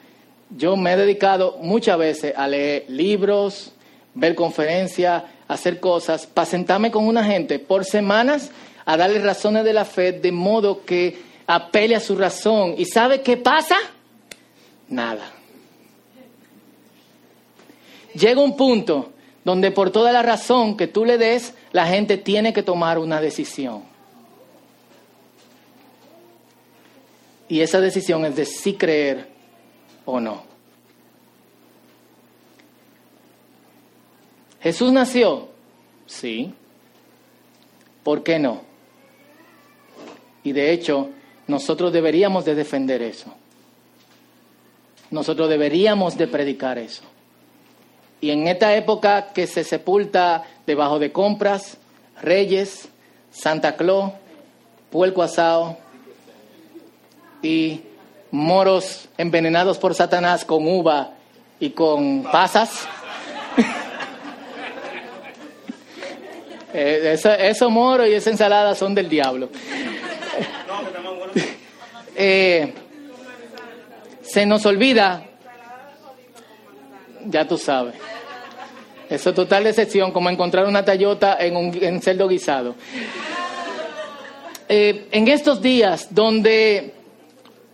[0.57, 3.73] Yo me he dedicado muchas veces a leer libros,
[4.15, 8.51] ver conferencias, hacer cosas, para sentarme con una gente por semanas
[8.85, 12.75] a darle razones de la fe de modo que apele a su razón.
[12.79, 13.77] ¿Y sabe qué pasa?
[14.89, 15.42] Nada.
[18.15, 19.13] Llega un punto
[19.45, 23.21] donde por toda la razón que tú le des, la gente tiene que tomar una
[23.21, 23.83] decisión.
[27.49, 29.29] Y esa decisión es de si creer
[30.05, 30.45] o no.
[34.61, 35.49] Jesús nació,
[36.07, 36.55] sí.
[38.05, 38.63] ¿Por qué no?
[40.45, 41.11] Y de hecho,
[41.47, 43.35] nosotros deberíamos de defender eso.
[45.11, 47.03] Nosotros deberíamos de predicar eso.
[48.23, 51.77] Y en esta época que se sepulta debajo de compras,
[52.23, 52.89] reyes,
[53.33, 54.13] Santa Claus,
[54.91, 55.77] puerco asado
[57.43, 57.83] y
[58.31, 61.11] moros envenenados por Satanás con uva
[61.61, 62.87] y con pasas.
[66.75, 69.51] Eh, eso- esos moros y esa ensalada son del diablo.
[72.15, 72.75] Eh,
[74.23, 75.25] se nos olvida,
[77.27, 77.95] ya tú sabes.
[79.13, 82.75] Eso es total decepción, como encontrar una tallota en un en cerdo guisado.
[84.67, 86.95] Eh, en estos días donde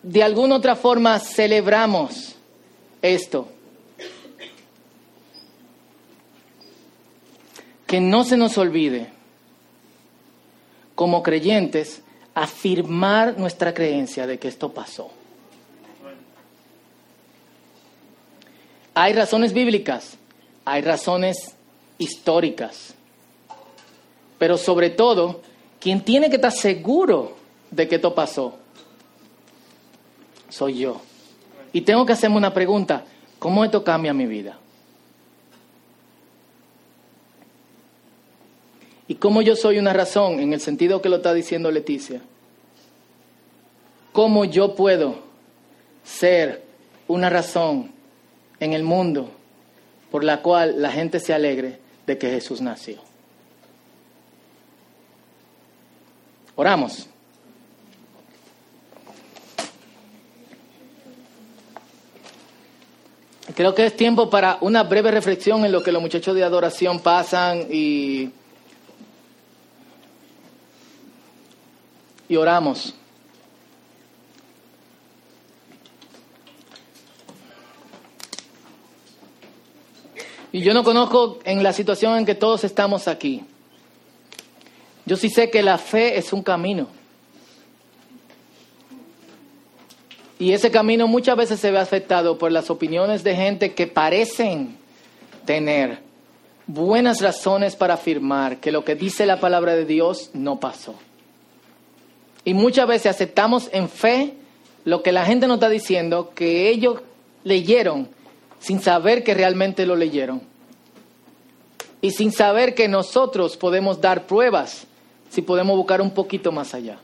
[0.02, 2.34] de alguna otra forma celebramos
[3.00, 3.48] esto,
[7.86, 9.06] que no se nos olvide,
[10.96, 12.02] como creyentes,
[12.34, 15.12] afirmar nuestra creencia de que esto pasó.
[18.94, 20.18] Hay razones bíblicas,
[20.70, 21.54] hay razones
[21.96, 22.94] históricas,
[24.38, 25.40] pero sobre todo,
[25.80, 27.36] quien tiene que estar seguro
[27.70, 28.54] de que esto pasó,
[30.50, 31.00] soy yo.
[31.72, 33.04] Y tengo que hacerme una pregunta,
[33.38, 34.58] ¿cómo esto cambia mi vida?
[39.06, 42.20] ¿Y cómo yo soy una razón en el sentido que lo está diciendo Leticia?
[44.12, 45.20] ¿Cómo yo puedo
[46.04, 46.62] ser
[47.06, 47.90] una razón
[48.60, 49.30] en el mundo
[50.10, 52.96] por la cual la gente se alegre de que Jesús nació?
[56.56, 57.06] Oramos.
[63.54, 67.00] Creo que es tiempo para una breve reflexión en lo que los muchachos de adoración
[67.00, 68.30] pasan y
[72.28, 72.94] y oramos.
[80.58, 83.44] Y yo no conozco en la situación en que todos estamos aquí.
[85.06, 86.88] Yo sí sé que la fe es un camino.
[90.36, 94.76] Y ese camino muchas veces se ve afectado por las opiniones de gente que parecen
[95.44, 96.00] tener
[96.66, 100.96] buenas razones para afirmar que lo que dice la palabra de Dios no pasó.
[102.44, 104.34] Y muchas veces aceptamos en fe
[104.84, 107.00] lo que la gente nos está diciendo, que ellos
[107.44, 108.08] leyeron
[108.60, 110.40] sin saber que realmente lo leyeron.
[112.00, 114.86] Y sin saber que nosotros podemos dar pruebas
[115.30, 116.98] si podemos buscar un poquito más allá.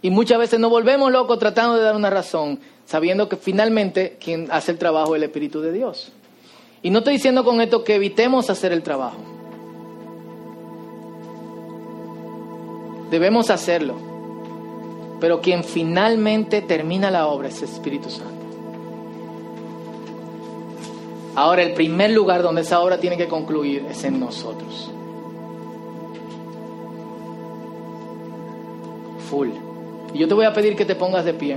[0.00, 4.48] Y muchas veces nos volvemos locos tratando de dar una razón, sabiendo que finalmente quien
[4.50, 6.10] hace el trabajo es el Espíritu de Dios.
[6.82, 9.18] Y no estoy diciendo con esto que evitemos hacer el trabajo.
[13.10, 14.11] Debemos hacerlo.
[15.22, 18.44] Pero quien finalmente termina la obra es el Espíritu Santo.
[21.36, 24.90] Ahora, el primer lugar donde esa obra tiene que concluir es en nosotros.
[29.30, 29.50] Full.
[30.12, 31.56] Y yo te voy a pedir que te pongas de pie.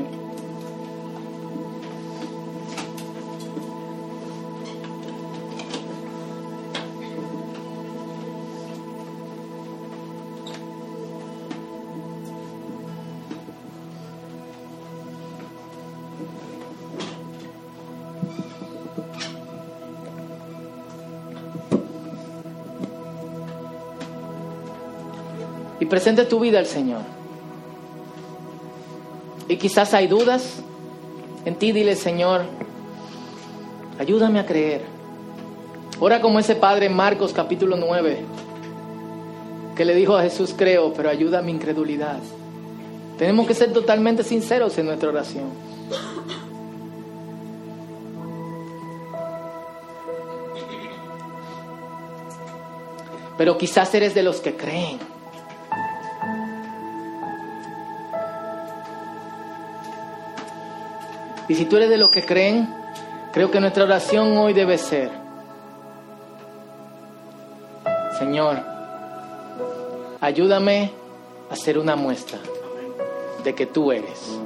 [25.86, 27.01] Y presente tu vida al Señor.
[29.47, 30.63] Y quizás hay dudas
[31.45, 32.45] en ti, dile Señor,
[33.99, 34.81] ayúdame a creer.
[35.99, 38.17] Ora como ese padre en Marcos capítulo 9,
[39.75, 42.17] que le dijo a Jesús, creo, pero ayuda a mi incredulidad.
[43.19, 45.51] Tenemos que ser totalmente sinceros en nuestra oración.
[53.38, 55.14] Pero quizás eres de los que creen.
[61.48, 62.68] Y si tú eres de los que creen,
[63.32, 65.12] creo que nuestra oración hoy debe ser,
[68.18, 68.60] Señor,
[70.22, 70.91] ayúdame
[71.50, 72.39] a ser una muestra
[73.43, 74.39] de que tú eres.